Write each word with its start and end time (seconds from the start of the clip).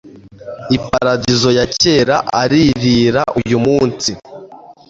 Iparadizo 0.75 1.49
ya 1.57 1.65
kera 1.79 2.15
aririra 2.41 3.21
uyumunsi 3.39 4.09